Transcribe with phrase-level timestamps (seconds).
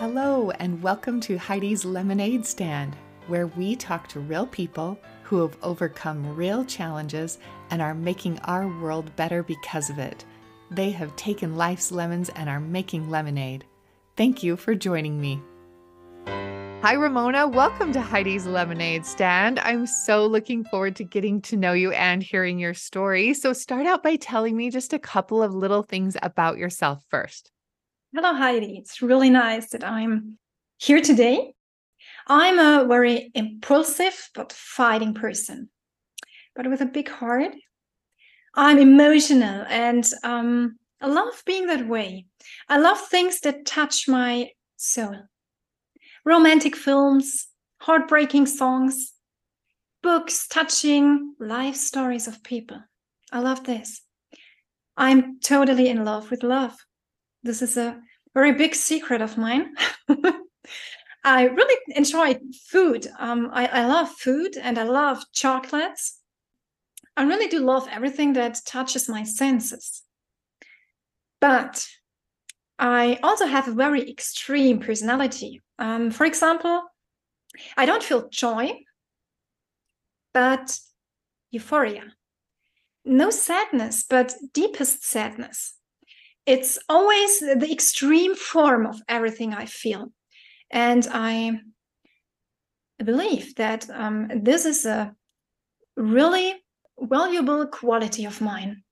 [0.00, 2.96] Hello, and welcome to Heidi's LemonAid Stand,
[3.26, 7.36] where we talk to real people who have overcome real challenges
[7.68, 10.24] and are making our world better because of it.
[10.70, 13.66] They have taken life's lemons and are making lemonade.
[14.16, 15.42] Thank you for joining me.
[16.26, 17.46] Hi, Ramona.
[17.46, 19.58] Welcome to Heidi's LemonAid Stand.
[19.58, 23.34] I'm so looking forward to getting to know you and hearing your story.
[23.34, 27.52] So, start out by telling me just a couple of little things about yourself first.
[28.12, 28.76] Hello, Heidi.
[28.76, 30.36] It's really nice that I'm
[30.78, 31.54] here today.
[32.26, 35.70] I'm a very impulsive but fighting person,
[36.56, 37.54] but with a big heart.
[38.56, 42.26] I'm emotional and um, I love being that way.
[42.68, 45.14] I love things that touch my soul
[46.24, 47.46] romantic films,
[47.80, 49.12] heartbreaking songs,
[50.02, 52.82] books touching life stories of people.
[53.30, 54.02] I love this.
[54.96, 56.76] I'm totally in love with love.
[57.42, 57.98] This is a
[58.34, 59.74] very big secret of mine.
[61.24, 63.06] I really enjoy food.
[63.18, 66.18] Um, I, I love food and I love chocolates.
[67.16, 70.02] I really do love everything that touches my senses.
[71.40, 71.86] But
[72.78, 75.60] I also have a very extreme personality.
[75.78, 76.82] Um, for example,
[77.76, 78.72] I don't feel joy,
[80.32, 80.78] but
[81.50, 82.04] euphoria.
[83.04, 85.74] No sadness, but deepest sadness
[86.46, 90.12] it's always the extreme form of everything I feel.
[90.70, 91.60] And I
[93.04, 95.14] believe that um, this is a
[95.96, 96.54] really
[96.98, 98.82] valuable quality of mine,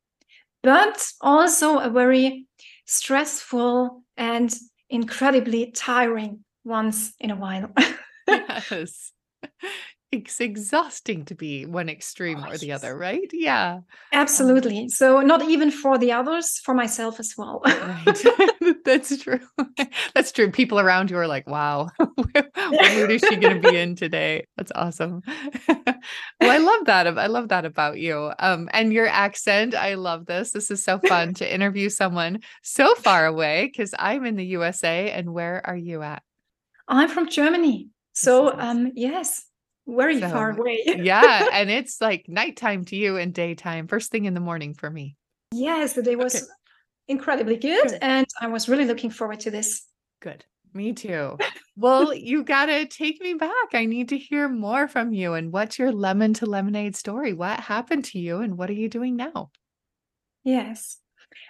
[0.62, 2.46] but also a very
[2.86, 4.54] stressful and
[4.90, 7.70] incredibly tiring once in a while.
[8.28, 9.12] yes
[10.10, 13.28] it's exhausting to be one extreme oh, or the other, right?
[13.32, 13.74] Yeah.
[13.74, 14.88] Um Absolutely.
[14.88, 17.60] So not even for the others, for myself as well.
[17.64, 18.24] right.
[18.84, 19.40] That's true.
[20.14, 20.50] That's true.
[20.50, 22.52] People around you are like, wow, what
[22.94, 24.46] mood is she going to be in today?
[24.56, 25.22] That's awesome.
[25.68, 25.94] well,
[26.40, 27.06] I love that.
[27.18, 28.32] I love that about you.
[28.38, 29.74] Um, and your accent.
[29.74, 30.52] I love this.
[30.52, 35.10] This is so fun to interview someone so far away because I'm in the USA.
[35.10, 36.22] And where are you at?
[36.88, 37.88] I'm from Germany.
[38.14, 39.44] So um, yes,
[39.88, 40.82] very so, far away.
[40.86, 41.48] yeah.
[41.52, 45.16] And it's like nighttime to you and daytime, first thing in the morning for me.
[45.52, 46.44] Yes, the day was okay.
[47.08, 47.98] incredibly good, good.
[48.02, 49.86] And I was really looking forward to this.
[50.20, 50.44] Good.
[50.74, 51.38] Me too.
[51.76, 53.52] well, you got to take me back.
[53.72, 55.32] I need to hear more from you.
[55.34, 57.32] And what's your lemon to lemonade story?
[57.32, 59.50] What happened to you and what are you doing now?
[60.44, 60.98] Yes.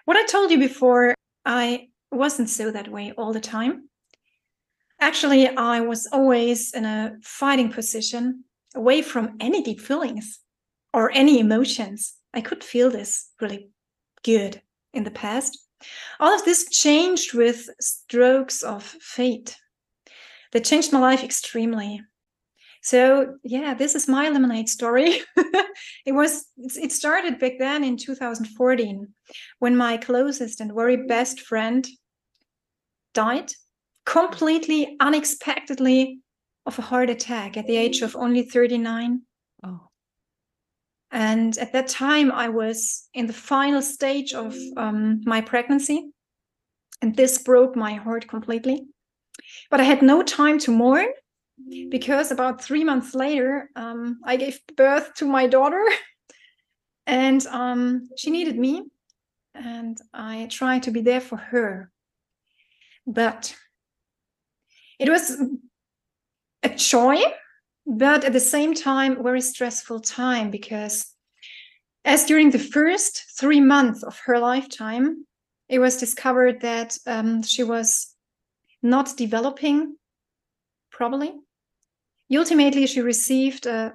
[0.04, 3.88] What I told you before, I wasn't so that way all the time.
[5.00, 8.44] Actually, I was always in a fighting position
[8.74, 10.40] away from any deep feelings
[10.92, 12.14] or any emotions.
[12.34, 13.70] I could feel this really
[14.24, 14.60] good
[14.92, 15.58] in the past.
[16.18, 19.56] All of this changed with strokes of fate.
[20.52, 22.00] That changed my life extremely.
[22.82, 25.20] So yeah, this is my lemonade story.
[26.06, 29.06] it was it started back then in 2014
[29.58, 31.86] when my closest and very best friend
[33.14, 33.52] died
[34.08, 36.20] completely unexpectedly
[36.64, 39.20] of a heart attack at the age of only 39.
[39.62, 39.80] Oh.
[41.10, 46.10] And at that time, I was in the final stage of um, my pregnancy.
[47.02, 48.86] And this broke my heart completely.
[49.70, 51.08] But I had no time to mourn
[51.90, 55.84] because about three months later, um, I gave birth to my daughter.
[57.06, 58.84] and um, she needed me.
[59.54, 61.90] And I tried to be there for her.
[63.06, 63.54] But
[64.98, 65.40] it was
[66.62, 67.18] a joy,
[67.86, 71.06] but at the same time, very stressful time because
[72.04, 75.26] as during the first three months of her lifetime,
[75.68, 78.14] it was discovered that um, she was
[78.82, 79.96] not developing
[80.90, 81.34] properly.
[82.34, 83.94] Ultimately, she received a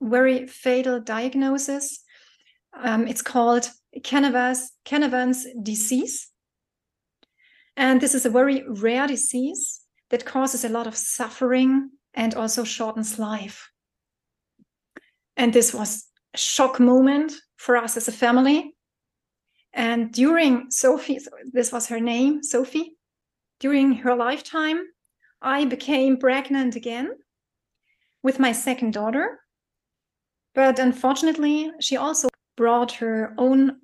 [0.00, 2.00] very fatal diagnosis.
[2.78, 3.70] Um, it's called
[4.02, 6.28] Canavan's disease.
[7.76, 9.81] And this is a very rare disease
[10.12, 13.70] that causes a lot of suffering and also shortens life.
[15.36, 18.74] And this was a shock moment for us as a family.
[19.72, 21.18] And during Sophie,
[21.52, 22.96] this was her name, Sophie,
[23.58, 24.82] during her lifetime,
[25.40, 27.12] I became pregnant again
[28.22, 29.40] with my second daughter.
[30.54, 33.78] But unfortunately, she also brought her own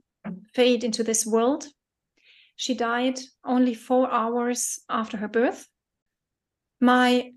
[0.53, 1.67] fate into this world.
[2.57, 5.67] She died only four hours after her birth.
[6.81, 7.33] My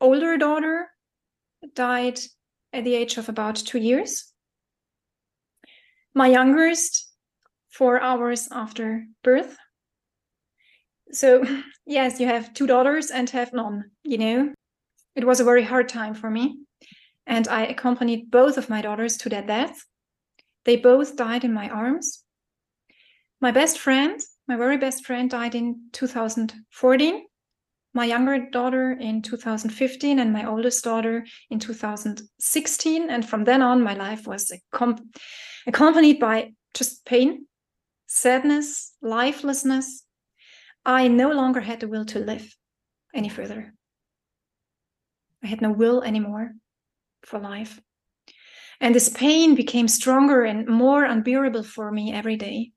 [0.00, 0.88] older daughter
[1.74, 2.18] died
[2.72, 4.32] at the age of about two years.
[6.14, 7.12] My youngest,
[7.68, 9.56] four hours after birth.
[11.12, 11.44] So,
[11.86, 14.54] yes, you have two daughters and have none, you know.
[15.14, 16.58] It was a very hard time for me.
[17.26, 19.84] And I accompanied both of my daughters to their death.
[20.64, 22.24] They both died in my arms.
[23.40, 27.24] My best friend, my very best friend, died in 2014.
[27.92, 33.10] My younger daughter in 2015, and my oldest daughter in 2016.
[33.10, 34.52] And from then on, my life was
[35.66, 37.46] accompanied by just pain,
[38.06, 40.04] sadness, lifelessness.
[40.86, 42.54] I no longer had the will to live
[43.12, 43.74] any further.
[45.42, 46.52] I had no will anymore
[47.22, 47.80] for life.
[48.80, 52.70] And this pain became stronger and more unbearable for me every day.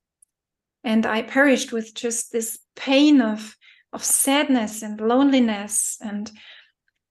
[0.84, 3.56] And I perished with just this pain of,
[3.94, 6.32] of sadness and loneliness and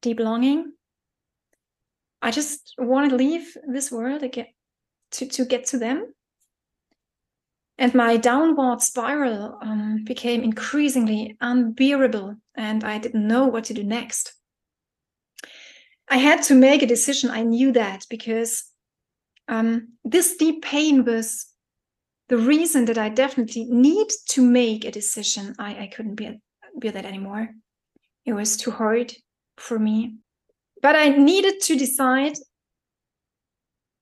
[0.01, 0.73] deep longing.
[2.21, 4.47] I just want to leave this world again
[5.13, 6.13] to, to get to them.
[7.79, 13.83] And my downward spiral um, became increasingly unbearable, and I didn't know what to do
[13.83, 14.35] next.
[16.09, 17.31] I had to make a decision.
[17.31, 18.65] I knew that because
[19.49, 21.47] um, this deep pain was
[22.29, 25.55] the reason that I definitely need to make a decision.
[25.59, 26.41] I, I couldn't be,
[26.79, 27.49] be that anymore.
[28.25, 29.13] It was too hard
[29.57, 30.17] for me.
[30.81, 32.35] But I needed to decide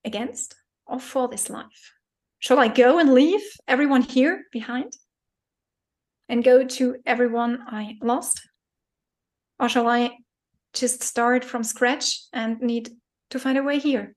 [0.04, 0.54] against
[0.86, 1.92] or for this life.
[2.38, 4.92] Shall I go and leave everyone here behind
[6.28, 8.40] and go to everyone I lost?
[9.58, 10.16] Or shall I
[10.72, 12.90] just start from scratch and need
[13.30, 14.14] to find a way here.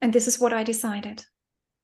[0.00, 1.24] And this is what I decided.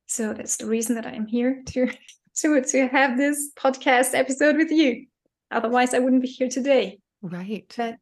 [0.06, 1.90] So that's the reason that I'm here to
[2.36, 5.06] to to have this podcast episode with you.
[5.54, 6.98] Otherwise, I wouldn't be here today.
[7.22, 7.72] Right.
[7.76, 7.96] But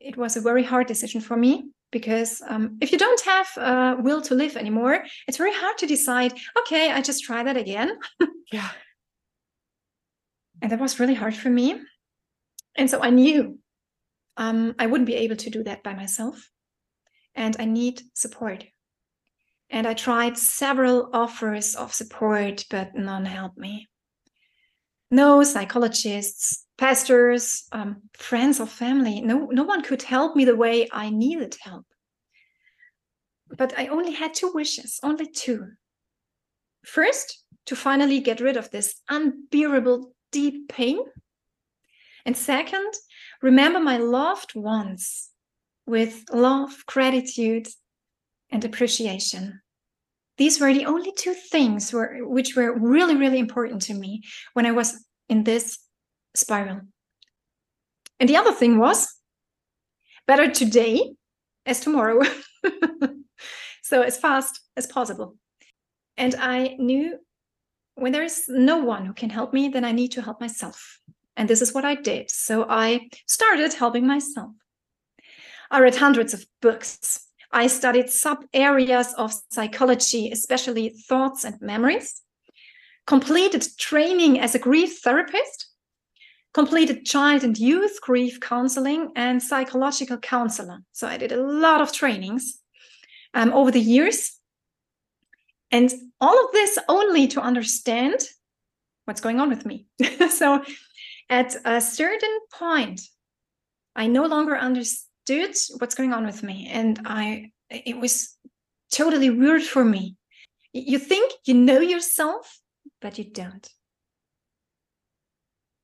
[0.00, 3.96] it was a very hard decision for me because um, if you don't have a
[4.00, 6.32] will to live anymore, it's very hard to decide.
[6.58, 7.98] Okay, I just try that again.
[8.52, 8.70] yeah.
[10.62, 11.80] And that was really hard for me.
[12.76, 13.58] And so I knew
[14.36, 16.48] um, I wouldn't be able to do that by myself.
[17.34, 18.64] And I need support.
[19.70, 23.88] And I tried several offers of support, but none helped me.
[25.10, 30.88] No psychologists, pastors, um, friends or family, no, no one could help me the way
[30.90, 31.84] I needed help.
[33.54, 35.66] But I only had two wishes, only two.
[36.86, 41.00] First, to finally get rid of this unbearable deep pain.
[42.24, 42.94] And second,
[43.42, 45.28] remember my loved ones
[45.86, 47.68] with love, gratitude,
[48.50, 49.60] and appreciation.
[50.38, 54.22] These were the only two things were, which were really, really important to me
[54.54, 55.78] when I was in this
[56.34, 56.80] spiral.
[58.18, 59.08] And the other thing was
[60.26, 61.12] better today
[61.66, 62.22] as tomorrow.
[63.82, 65.36] so, as fast as possible.
[66.16, 67.18] And I knew
[67.94, 71.00] when there is no one who can help me, then I need to help myself.
[71.36, 72.30] And this is what I did.
[72.30, 74.50] So I started helping myself.
[75.70, 77.20] I read hundreds of books.
[77.52, 82.20] I studied sub areas of psychology, especially thoughts and memories,
[83.06, 85.69] completed training as a grief therapist,
[86.52, 90.80] completed child and youth grief counseling, and psychological counselor.
[90.92, 92.58] So I did a lot of trainings
[93.34, 94.36] um, over the years.
[95.70, 98.20] And all of this only to understand
[99.04, 99.86] what's going on with me.
[100.30, 100.64] so
[101.28, 103.00] at a certain point,
[103.94, 106.68] I no longer understood what's going on with me.
[106.72, 108.36] And I it was
[108.90, 110.16] totally weird for me.
[110.72, 112.60] You think you know yourself,
[113.00, 113.68] but you don't.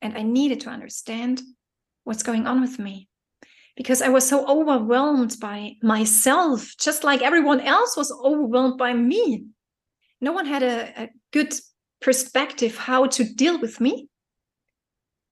[0.02, 1.40] And I needed to understand
[2.04, 3.08] what's going on with me
[3.76, 9.44] because I was so overwhelmed by myself, just like everyone else was overwhelmed by me.
[10.20, 11.54] No one had a, a good
[12.00, 14.08] perspective how to deal with me.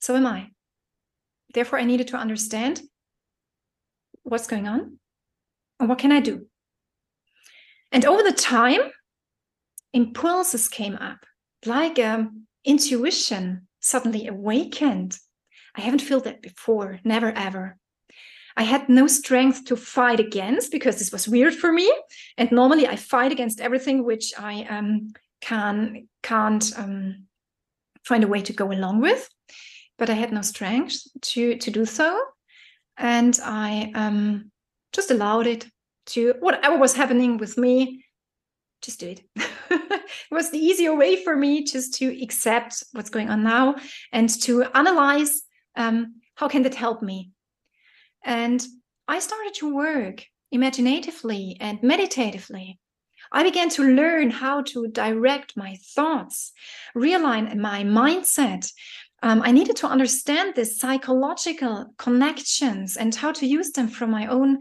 [0.00, 0.48] So am I.
[1.54, 2.82] Therefore, I needed to understand
[4.24, 4.98] what's going on
[5.80, 6.46] and what can I do.
[7.92, 8.80] And over the time,
[9.92, 11.24] impulses came up,
[11.64, 15.16] like um, intuition suddenly awakened.
[15.76, 17.76] I haven't felt that before, never ever.
[18.56, 21.92] I had no strength to fight against because this was weird for me.
[22.38, 27.26] And normally I fight against everything which I um, can can't um,
[28.04, 29.28] find a way to go along with
[29.98, 32.20] but I had no strength to to do so,
[32.96, 34.50] and I um,
[34.92, 35.66] just allowed it
[36.06, 38.04] to whatever was happening with me.
[38.82, 39.22] Just do it.
[40.34, 43.76] was the easier way for me just to accept what's going on now
[44.12, 45.42] and to analyze
[45.76, 47.30] um, how can that help me.
[48.24, 48.64] And
[49.08, 52.78] I started to work imaginatively and meditatively.
[53.32, 56.52] I began to learn how to direct my thoughts,
[56.94, 58.70] realign my mindset,
[59.24, 64.26] Um, I needed to understand the psychological connections and how to use them for my
[64.26, 64.58] own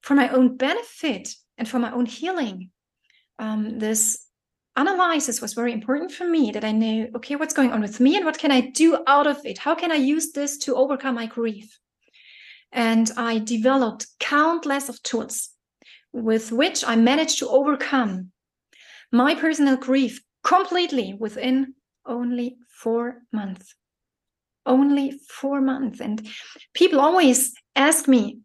[0.00, 2.70] for my own benefit and for my own healing.
[3.38, 4.26] Um, this
[4.86, 8.16] analysis was very important for me that I knew, okay, what's going on with me
[8.16, 9.58] and what can I do out of it?
[9.58, 11.78] How can I use this to overcome my grief?
[12.72, 15.50] And I developed countless of tools
[16.12, 18.30] with which I managed to overcome
[19.12, 21.74] my personal grief completely within
[22.06, 23.74] only four months.
[24.66, 26.00] Only four months.
[26.00, 26.26] And
[26.74, 28.40] people always ask me,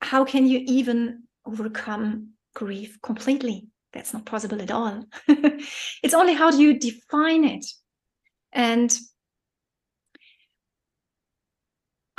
[0.00, 3.68] how can you even overcome grief completely?
[3.96, 5.06] That's not possible at all.
[5.28, 7.64] it's only how do you define it?
[8.52, 8.94] And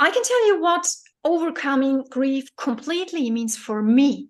[0.00, 0.88] I can tell you what
[1.24, 4.28] overcoming grief completely means for me.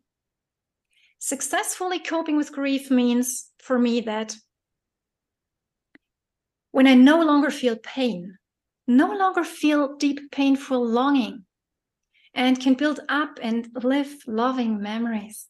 [1.19, 4.37] Successfully coping with grief means for me that
[6.71, 8.37] when I no longer feel pain,
[8.87, 11.47] no longer feel deep, painful longing,
[12.35, 15.48] and can build up and live loving memories.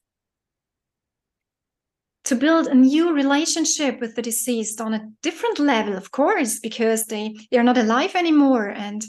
[2.29, 7.07] To build a new relationship with the deceased on a different level, of course, because
[7.07, 8.69] they, they are not alive anymore.
[8.69, 9.03] And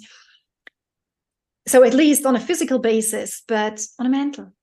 [1.68, 4.54] so, at least on a physical basis, but on a mental.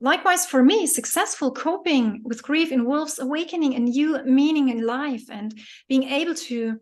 [0.00, 5.52] Likewise, for me, successful coping with grief involves awakening a new meaning in life and
[5.88, 6.78] being able to,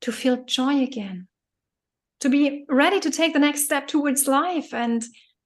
[0.00, 1.28] to feel joy again,
[2.22, 5.04] to be ready to take the next step towards life and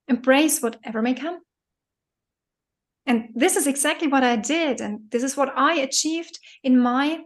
[0.08, 1.40] embrace whatever may come.
[3.10, 4.80] And this is exactly what I did.
[4.80, 7.18] And this is what I achieved in my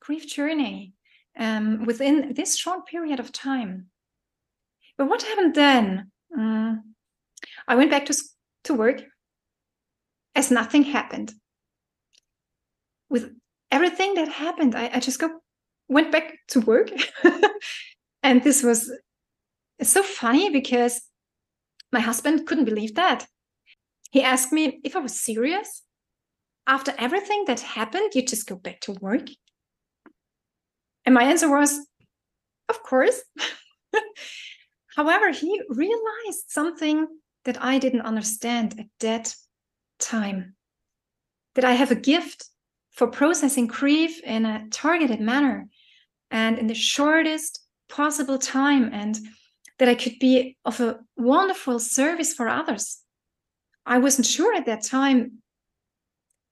[0.00, 0.92] grief journey
[1.36, 3.86] um, within this short period of time.
[4.96, 6.12] But what happened then?
[6.38, 6.94] Um,
[7.66, 8.14] I went back to,
[8.66, 9.02] to work
[10.36, 11.34] as nothing happened.
[13.10, 13.34] With
[13.72, 15.40] everything that happened, I, I just go
[15.88, 16.92] went back to work.
[18.22, 18.92] and this was
[19.82, 21.02] so funny because
[21.90, 23.26] my husband couldn't believe that.
[24.12, 25.82] He asked me if I was serious.
[26.66, 29.26] After everything that happened, you just go back to work?
[31.06, 31.86] And my answer was,
[32.68, 33.22] of course.
[34.96, 37.06] However, he realized something
[37.46, 39.34] that I didn't understand at that
[39.98, 40.56] time
[41.54, 42.44] that I have a gift
[42.90, 45.68] for processing grief in a targeted manner
[46.30, 49.18] and in the shortest possible time, and
[49.78, 53.01] that I could be of a wonderful service for others.
[53.84, 55.42] I wasn't sure at that time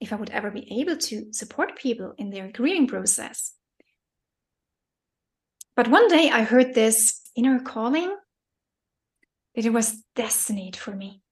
[0.01, 3.53] if I would ever be able to support people in their grieving process.
[5.77, 8.15] But one day I heard this inner calling
[9.55, 11.23] that it was destined for me.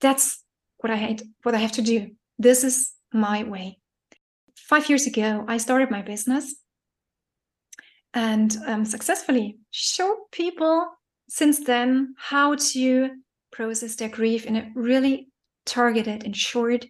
[0.00, 0.42] That's
[0.78, 2.10] what I had, what I have to do.
[2.38, 3.78] This is my way.
[4.56, 6.54] Five years ago, I started my business
[8.12, 10.86] and um, successfully showed people
[11.28, 13.10] since then how to
[13.56, 15.28] process their grief in a really
[15.64, 16.84] targeted and short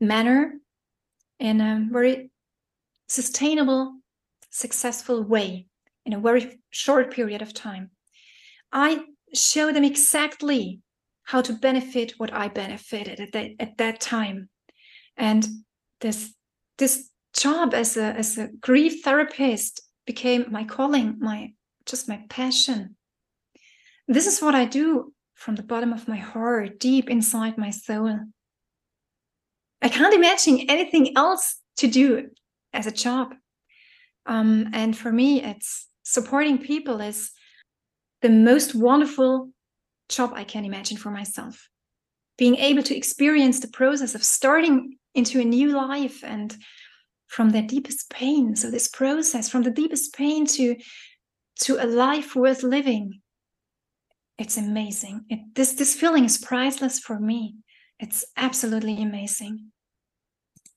[0.00, 0.52] manner
[1.40, 2.30] in a very
[3.08, 3.96] sustainable,
[4.50, 5.66] successful way
[6.04, 7.90] in a very short period of time.
[8.70, 9.00] I
[9.32, 10.80] show them exactly
[11.22, 14.50] how to benefit what I benefited at that at that time.
[15.16, 15.46] And
[16.02, 16.34] this
[16.76, 21.54] this job as a as a grief therapist became my calling, my
[21.86, 22.96] just my passion.
[24.06, 28.18] This is what I do from the bottom of my heart, deep inside my soul.
[29.82, 32.30] I can't imagine anything else to do
[32.72, 33.34] as a job.
[34.26, 37.30] Um, and for me, it's supporting people is
[38.22, 39.50] the most wonderful
[40.08, 41.68] job I can imagine for myself.
[42.38, 46.56] Being able to experience the process of starting into a new life and
[47.26, 48.56] from their deepest pain.
[48.56, 50.76] So this process from the deepest pain to
[51.60, 53.20] to a life worth living.
[54.38, 55.24] It's amazing.
[55.28, 57.56] It, this this feeling is priceless for me.
[58.00, 59.70] It's absolutely amazing.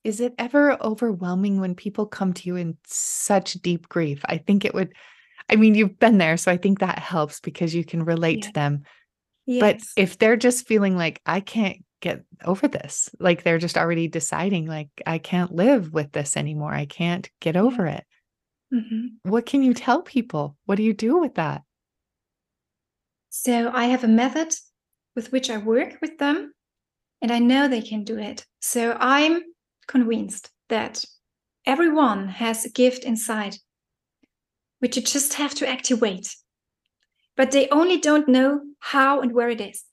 [0.03, 4.21] Is it ever overwhelming when people come to you in such deep grief?
[4.25, 4.93] I think it would
[5.49, 8.47] I mean, you've been there, so I think that helps because you can relate yeah.
[8.47, 8.83] to them.
[9.45, 9.61] Yes.
[9.61, 14.07] But if they're just feeling like, I can't get over this, like they're just already
[14.07, 18.03] deciding, like, I can't live with this anymore, I can't get over it.
[18.73, 19.29] Mm-hmm.
[19.29, 20.57] What can you tell people?
[20.65, 21.61] What do you do with that?
[23.43, 24.53] So I have a method
[25.15, 26.53] with which I work with them,
[27.21, 28.45] and I know they can do it.
[28.61, 29.43] So I'm
[29.87, 31.05] convinced that
[31.65, 33.57] everyone has a gift inside
[34.79, 36.35] which you just have to activate.
[37.35, 39.83] But they only don't know how and where it is.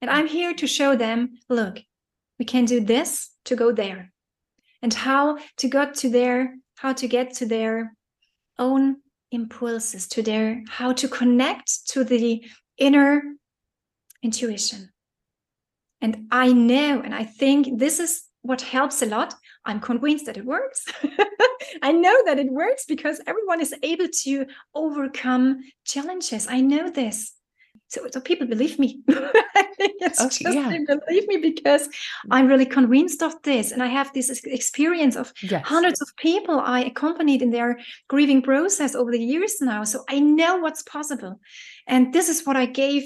[0.00, 1.80] And I'm here to show them look,
[2.38, 4.12] we can do this to go there.
[4.82, 7.94] And how to get to there, how to get to their
[8.58, 8.96] own
[9.30, 12.44] impulses, to their how to connect to the
[12.80, 13.22] inner
[14.22, 14.90] intuition.
[16.00, 19.34] And I know, and I think this is what helps a lot.
[19.64, 20.86] I'm convinced that it works.
[21.82, 26.48] I know that it works because everyone is able to overcome challenges.
[26.48, 27.32] I know this.
[27.88, 29.02] So, so people believe me.
[30.00, 30.96] It's okay, just yeah.
[31.06, 31.92] believe me because mm.
[32.30, 33.72] I'm really convinced of this.
[33.72, 35.64] And I have this experience of yes.
[35.64, 39.84] hundreds of people I accompanied in their grieving process over the years now.
[39.84, 41.40] So I know what's possible.
[41.86, 43.04] And this is what I gave.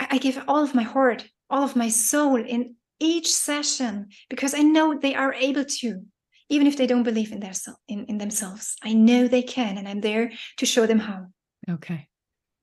[0.00, 4.62] I gave all of my heart, all of my soul in each session because I
[4.62, 6.02] know they are able to,
[6.48, 7.52] even if they don't believe in their
[7.86, 8.76] in, in themselves.
[8.82, 11.26] I know they can, and I'm there to show them how.
[11.70, 12.08] Okay.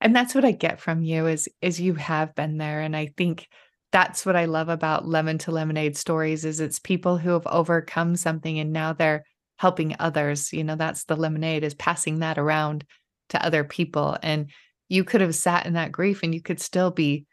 [0.02, 2.80] And that's what I get from you is is you have been there.
[2.80, 3.48] And I think
[3.92, 8.16] that's what I love about lemon to lemonade stories is it's people who have overcome
[8.16, 9.24] something and now they're
[9.58, 10.52] helping others.
[10.52, 12.84] You know, that's the lemonade is passing that around
[13.28, 14.18] to other people.
[14.24, 14.50] And
[14.88, 17.26] you could have sat in that grief and you could still be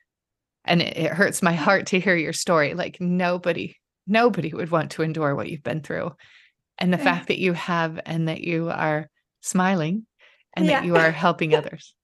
[0.63, 4.91] and it, it hurts my heart to hear your story like nobody nobody would want
[4.91, 6.11] to endure what you've been through
[6.77, 7.03] and the yeah.
[7.03, 9.09] fact that you have and that you are
[9.41, 10.05] smiling
[10.55, 10.79] and yeah.
[10.79, 11.95] that you are helping others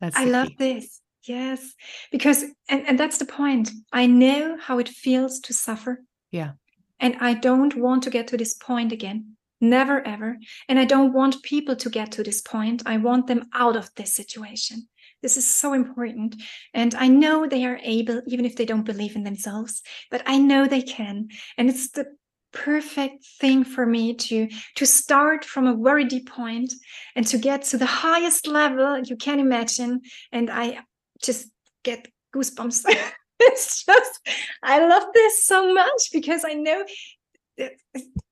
[0.00, 0.56] that's i love key.
[0.58, 1.00] this.
[1.24, 1.74] Yes.
[2.10, 3.70] Because and, and that's the point.
[3.92, 6.02] I know how it feels to suffer.
[6.30, 6.52] Yeah.
[6.98, 9.36] And i don't want to get to this point again.
[9.60, 10.38] Never ever.
[10.68, 12.82] And i don't want people to get to this point.
[12.86, 14.88] I want them out of this situation.
[15.22, 16.36] This is so important.
[16.72, 20.38] And I know they are able, even if they don't believe in themselves, but I
[20.38, 21.28] know they can.
[21.58, 22.06] And it's the
[22.52, 26.72] perfect thing for me to to start from a very deep point
[27.14, 30.00] and to get to the highest level you can imagine
[30.32, 30.78] and i
[31.22, 31.48] just
[31.84, 32.84] get goosebumps
[33.40, 34.28] it's just
[34.62, 36.84] i love this so much because i know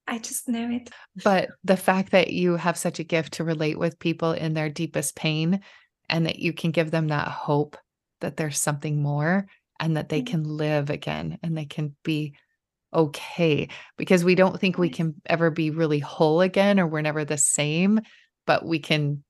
[0.06, 0.88] I just know it.
[1.22, 4.70] But the fact that you have such a gift to relate with people in their
[4.70, 5.60] deepest pain
[6.08, 7.76] and that you can give them that hope
[8.20, 9.46] that there's something more
[9.78, 10.42] and that they mm-hmm.
[10.42, 12.34] can live again and they can be
[12.94, 17.24] okay because we don't think we can ever be really whole again or we're never
[17.24, 18.00] the same
[18.46, 19.22] but we can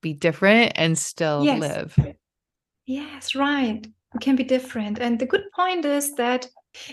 [0.00, 1.60] be different and still yes.
[1.60, 2.14] live
[2.86, 6.46] yes right we can be different and the good point is that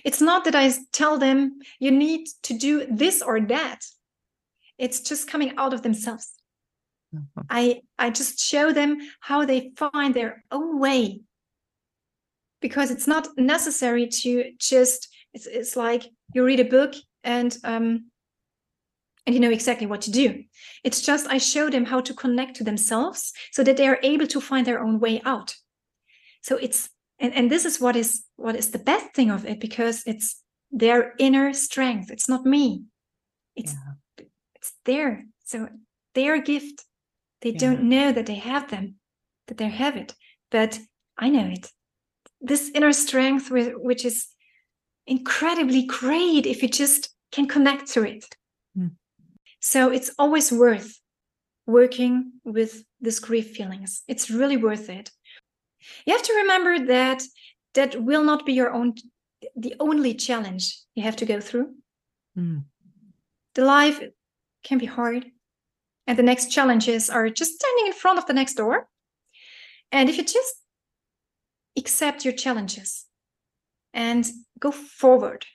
[0.04, 3.80] it's not that i tell them you need to do this or that
[4.78, 6.40] it's just coming out of themselves
[7.16, 7.42] Mm-hmm.
[7.50, 11.22] I I just show them how they find their own way.
[12.62, 18.06] Because it's not necessary to just it's it's like you read a book and um
[19.26, 20.44] and you know exactly what to do.
[20.84, 24.28] It's just I show them how to connect to themselves so that they are able
[24.28, 25.56] to find their own way out.
[26.42, 26.90] So it's
[27.20, 30.42] and, and this is what is what is the best thing of it because it's
[30.72, 32.10] their inner strength.
[32.12, 32.84] It's not me.
[33.56, 34.26] It's yeah.
[34.56, 35.26] it's there.
[35.46, 35.68] So
[36.16, 36.86] their gift
[37.42, 37.60] they yeah.
[37.60, 38.96] don't know that they have them,
[39.48, 40.14] that they have it.
[40.52, 40.80] But
[41.18, 41.72] I know it.
[42.42, 44.28] This inner strength, with, which is
[45.10, 48.26] incredibly great if you just can connect to it.
[48.78, 48.92] Mm.
[49.60, 51.00] So it's always worth
[51.66, 54.04] working with these grief feelings.
[54.08, 55.12] It's really worth it.
[56.06, 57.24] You have to remember that
[57.74, 58.96] that will not be your own
[59.56, 61.74] the only challenge you have to go through.
[62.38, 62.66] Mm.
[63.56, 64.00] The life
[64.64, 65.26] can be hard.
[66.08, 68.90] And the next challenges are just standing in front of the next door.
[69.92, 70.56] And if you just
[71.78, 73.06] accept your challenges
[73.94, 74.26] and
[74.60, 75.46] go forward,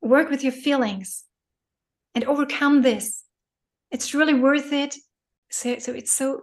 [0.00, 1.24] work with your feelings
[2.14, 3.24] and overcome this,
[3.90, 4.96] it's really worth it.
[5.50, 6.42] So, so it's so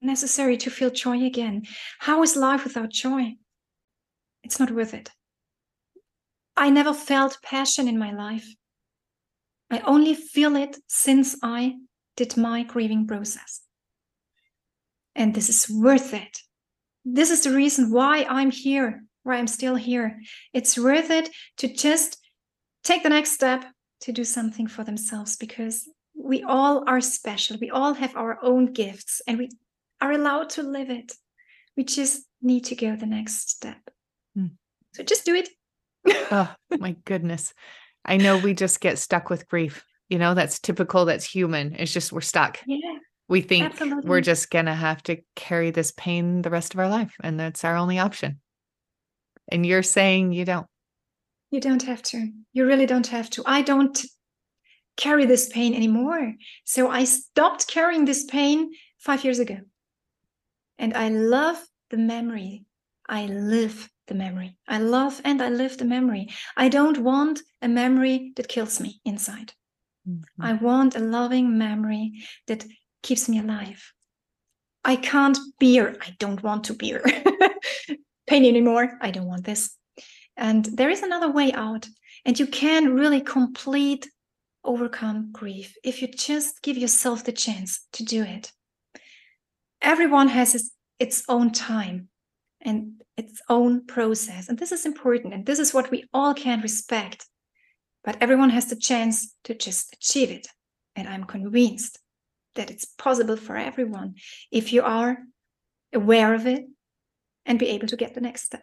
[0.00, 1.62] necessary to feel joy again.
[1.98, 3.34] How is life without joy?
[4.42, 5.10] It's not worth it.
[6.56, 8.46] I never felt passion in my life.
[9.70, 11.76] I only feel it since I
[12.16, 13.62] did my grieving process.
[15.14, 16.38] And this is worth it.
[17.04, 20.20] This is the reason why I'm here, why I'm still here.
[20.52, 22.18] It's worth it to just
[22.84, 23.64] take the next step
[24.02, 27.56] to do something for themselves because we all are special.
[27.60, 29.50] We all have our own gifts and we
[30.00, 31.12] are allowed to live it.
[31.76, 33.78] We just need to go the next step.
[34.34, 34.46] Hmm.
[34.94, 35.48] So just do it.
[36.32, 37.52] oh, my goodness.
[38.04, 39.84] I know we just get stuck with grief.
[40.08, 41.76] You know, that's typical, that's human.
[41.78, 42.58] It's just we're stuck.
[42.66, 42.98] Yeah.
[43.28, 44.08] We think absolutely.
[44.08, 47.38] we're just going to have to carry this pain the rest of our life, and
[47.38, 48.40] that's our only option.
[49.50, 50.66] And you're saying you don't.
[51.50, 52.30] You don't have to.
[52.52, 53.42] You really don't have to.
[53.46, 54.00] I don't
[54.96, 56.34] carry this pain anymore.
[56.64, 59.58] So I stopped carrying this pain five years ago.
[60.78, 61.58] And I love
[61.90, 62.64] the memory.
[63.08, 64.56] I live the memory.
[64.68, 66.28] I love and I live the memory.
[66.56, 69.52] I don't want a memory that kills me inside.
[70.08, 70.42] Mm-hmm.
[70.42, 72.64] I want a loving memory that
[73.02, 73.92] keeps me alive.
[74.84, 77.02] I can't bear, I don't want to bear
[78.30, 78.96] pain anymore.
[79.00, 79.76] I don't want this.
[80.36, 81.88] And there is another way out.
[82.24, 84.08] And you can really complete
[84.62, 88.52] overcome grief if you just give yourself the chance to do it.
[89.82, 92.08] Everyone has its, its own time
[92.60, 94.48] and its own process.
[94.48, 95.34] And this is important.
[95.34, 97.26] And this is what we all can respect.
[98.04, 100.46] But everyone has the chance to just achieve it.
[100.94, 101.98] And I'm convinced
[102.54, 104.14] that it's possible for everyone
[104.52, 105.18] if you are
[105.92, 106.66] aware of it
[107.50, 108.62] and be able to get the next step.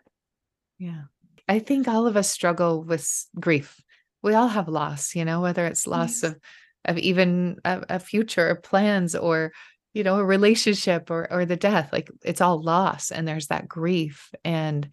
[0.80, 1.04] Yeah.
[1.48, 3.82] I think all of us struggle with grief.
[4.24, 6.32] We all have loss, you know, whether it's loss yes.
[6.32, 6.40] of
[6.86, 9.52] of even a, a future or plans or
[9.94, 13.68] you know a relationship or or the death like it's all loss and there's that
[13.68, 14.90] grief and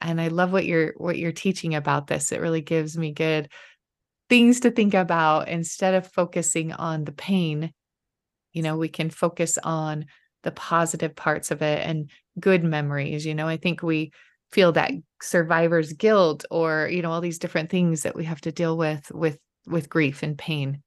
[0.00, 3.48] and I love what you're what you're teaching about this it really gives me good
[4.28, 7.72] things to think about instead of focusing on the pain
[8.52, 10.06] you know we can focus on
[10.44, 13.48] the positive parts of it and good memories you know?
[13.48, 14.12] I think we
[14.52, 18.52] feel that survivor's guilt or you know all these different things that we have to
[18.52, 20.82] deal with with with grief and pain.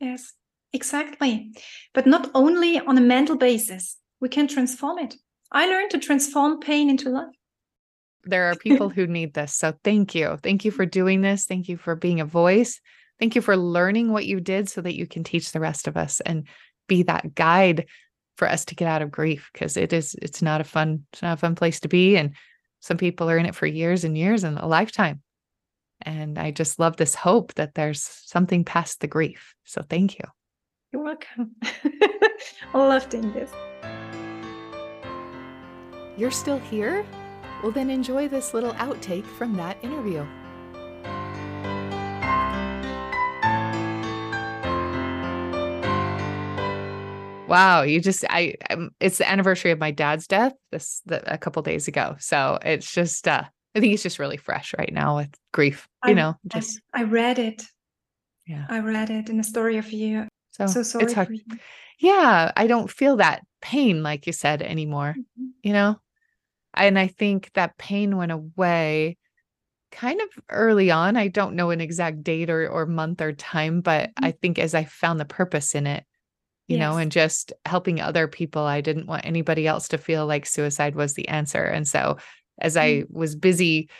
[0.00, 0.32] Yes
[0.72, 1.52] exactly.
[1.92, 5.14] But not only on a mental basis we can transform it.
[5.50, 7.28] I learned to transform pain into love.
[8.24, 10.38] There are people who need this so thank you.
[10.42, 11.44] Thank you for doing this.
[11.46, 12.80] Thank you for being a voice.
[13.18, 15.96] Thank you for learning what you did so that you can teach the rest of
[15.96, 16.46] us and
[16.88, 17.86] be that guide
[18.36, 21.22] for us to get out of grief because it is it's not a fun it's
[21.22, 22.34] not a fun place to be and
[22.80, 25.22] some people are in it for years and years and a lifetime.
[26.04, 30.24] And i just love this hope that there's something past the grief so thank you.
[30.92, 31.56] You're welcome.
[31.62, 33.50] I love doing this.
[36.18, 37.06] You're still here?
[37.62, 40.26] Well then enjoy this little outtake from that interview
[47.52, 51.36] Wow, you just I I'm, it's the anniversary of my dad's death this the, a
[51.36, 52.16] couple days ago.
[52.18, 56.12] So it's just uh I think it's just really fresh right now with grief, you
[56.12, 57.62] I, know, just I, I, read it.
[58.46, 58.64] Yeah.
[58.70, 60.28] I read it in the story of you.
[60.52, 61.38] So, so sorry it's hard.
[61.98, 65.48] Yeah, I don't feel that pain like you said anymore, mm-hmm.
[65.62, 66.00] you know?
[66.72, 69.18] And I think that pain went away
[69.90, 71.18] kind of early on.
[71.18, 74.24] I don't know an exact date or, or month or time, but mm-hmm.
[74.24, 76.04] I think as I found the purpose in it,
[76.68, 76.80] you yes.
[76.80, 78.62] know, and just helping other people.
[78.62, 81.62] I didn't want anybody else to feel like suicide was the answer.
[81.62, 82.18] And so
[82.60, 83.18] as I mm-hmm.
[83.18, 83.90] was busy,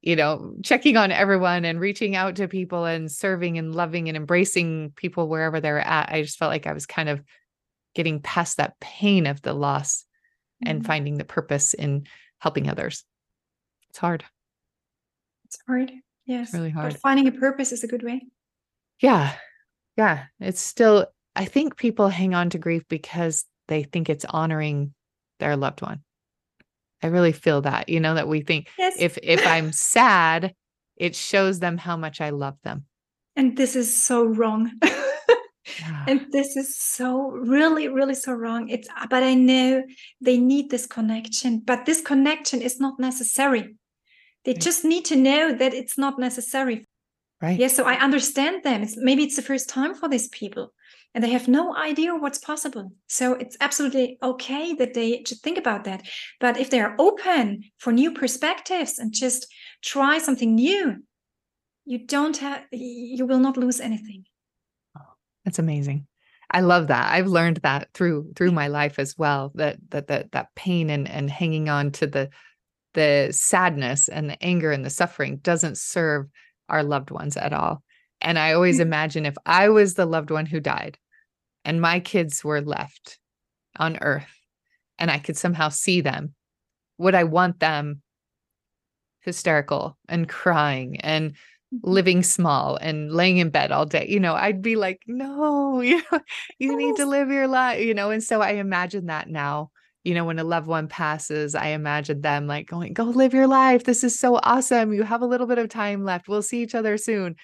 [0.00, 4.16] you know, checking on everyone and reaching out to people and serving and loving and
[4.16, 7.22] embracing people wherever they're at, I just felt like I was kind of
[7.94, 10.04] getting past that pain of the loss
[10.62, 10.70] mm-hmm.
[10.70, 12.06] and finding the purpose in
[12.38, 13.04] helping others.
[13.90, 14.24] It's hard.
[15.46, 15.92] It's hard.
[16.26, 16.48] Yes.
[16.48, 16.92] It's really hard.
[16.92, 18.26] But finding a purpose is a good way.
[19.00, 19.32] Yeah.
[19.96, 20.24] Yeah.
[20.40, 21.06] It's still
[21.38, 24.92] I think people hang on to grief because they think it's honoring
[25.38, 26.02] their loved one.
[27.00, 28.96] I really feel that, you know, that we think yes.
[28.98, 30.52] if if I'm sad,
[30.96, 32.86] it shows them how much I love them.
[33.36, 34.72] And this is so wrong.
[34.82, 35.04] yeah.
[36.08, 38.68] And this is so really, really so wrong.
[38.68, 39.84] It's but I know
[40.20, 43.76] they need this connection, but this connection is not necessary.
[44.44, 44.60] They right.
[44.60, 46.86] just need to know that it's not necessary.
[47.40, 47.60] Right.
[47.60, 47.68] Yeah.
[47.68, 48.82] So I understand them.
[48.82, 50.72] It's maybe it's the first time for these people
[51.18, 52.92] and they have no idea what's possible.
[53.08, 56.06] So it's absolutely okay that they should think about that.
[56.38, 59.52] But if they are open for new perspectives and just
[59.82, 61.02] try something new,
[61.84, 64.26] you don't have, you will not lose anything.
[64.96, 66.06] Oh, that's amazing.
[66.52, 67.12] I love that.
[67.12, 69.50] I've learned that through through my life as well.
[69.56, 72.30] That that that that pain and and hanging on to the
[72.94, 76.28] the sadness and the anger and the suffering doesn't serve
[76.68, 77.82] our loved ones at all.
[78.20, 78.82] And I always mm.
[78.82, 80.96] imagine if I was the loved one who died
[81.64, 83.18] and my kids were left
[83.76, 84.26] on earth
[84.98, 86.34] and I could somehow see them,
[86.98, 88.02] would I want them
[89.20, 91.76] hysterical and crying and mm-hmm.
[91.82, 94.06] living small and laying in bed all day?
[94.08, 96.20] You know, I'd be like, no, you know,
[96.58, 98.10] you need to live your life, you know.
[98.10, 99.70] And so I imagine that now
[100.04, 103.48] you know, when a loved one passes, I imagine them like going, go live your
[103.48, 103.84] life.
[103.84, 104.94] This is so awesome.
[104.94, 106.28] You have a little bit of time left.
[106.28, 107.36] We'll see each other soon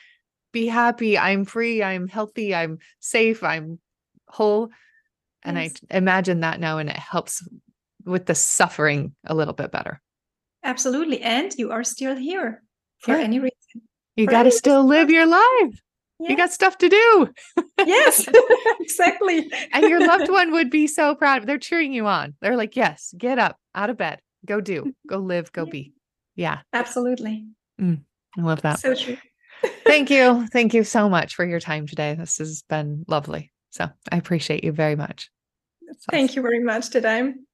[0.55, 1.19] be happy.
[1.19, 1.83] I'm free.
[1.83, 2.55] I'm healthy.
[2.55, 3.43] I'm safe.
[3.43, 3.79] I'm
[4.35, 4.71] whole.
[5.43, 5.75] And yes.
[5.91, 7.47] I imagine that now, and it helps
[8.05, 10.01] with the suffering a little bit better.
[10.63, 11.21] Absolutely.
[11.21, 12.63] And you are still here
[13.01, 13.23] for yeah.
[13.23, 13.53] any reason.
[14.17, 15.81] You got to still live your life.
[16.21, 16.31] Yeah.
[16.31, 17.29] You got stuff to do.
[17.87, 18.29] yes,
[18.81, 19.51] exactly.
[19.73, 21.47] and your loved one would be so proud.
[21.47, 22.35] They're cheering you on.
[22.41, 25.71] They're like, yes, get up out of bed, go do, go live, go yeah.
[25.71, 25.93] be.
[26.37, 26.59] Yeah.
[26.73, 27.47] Absolutely.
[27.81, 28.03] Mm,
[28.39, 28.79] I love that.
[28.79, 29.19] So true.
[29.85, 30.47] Thank you.
[30.53, 32.15] Thank you so much for your time today.
[32.15, 33.53] This has been lovely.
[33.75, 35.31] So I appreciate you very much.
[36.09, 37.45] Thank you very much that I'm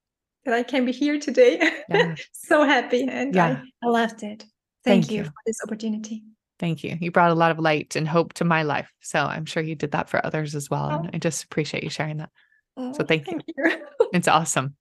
[0.44, 1.58] that I can be here today.
[1.88, 2.14] Yeah.
[2.32, 3.62] so happy and yeah.
[3.82, 4.44] I, I loved it.
[4.84, 6.22] Thank, Thank you, you for this opportunity.
[6.58, 6.98] Thank you.
[7.00, 8.92] You brought a lot of light and hope to my life.
[9.00, 10.90] So I'm sure you did that for others as well.
[10.92, 10.98] Oh.
[10.98, 12.30] And I just appreciate you sharing that.
[12.76, 13.54] Oh, so thank, thank you.
[13.56, 13.86] you.
[14.12, 14.76] it's awesome.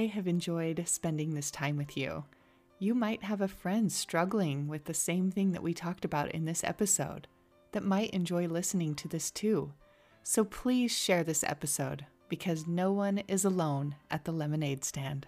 [0.00, 2.24] I have enjoyed spending this time with you.
[2.78, 6.46] You might have a friend struggling with the same thing that we talked about in
[6.46, 7.28] this episode
[7.72, 9.74] that might enjoy listening to this too.
[10.22, 15.26] So please share this episode because no one is alone at the lemonade stand.